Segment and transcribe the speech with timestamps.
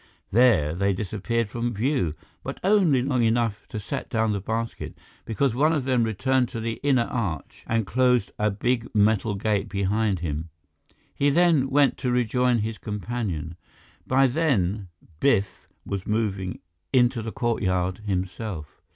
[0.31, 5.53] There they disappeared from view but only long enough to set down the basket, because
[5.53, 10.21] one of them returned to the inner arch and closed a big metal gate behind
[10.21, 10.49] him.
[11.13, 13.57] He then went to rejoin his companion.
[14.07, 14.87] By then,
[15.19, 16.61] Biff was moving
[16.91, 18.81] into the courtyard himself.